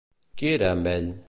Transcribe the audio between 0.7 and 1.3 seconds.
amb ell?